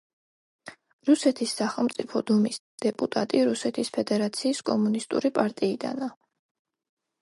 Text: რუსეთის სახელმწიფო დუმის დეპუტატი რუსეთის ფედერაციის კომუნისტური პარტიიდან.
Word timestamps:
რუსეთის 1.09 1.53
სახელმწიფო 1.59 2.23
დუმის 2.31 2.59
დეპუტატი 2.87 3.45
რუსეთის 3.51 3.95
ფედერაციის 4.01 4.67
კომუნისტური 4.73 5.37
პარტიიდან. 5.41 6.07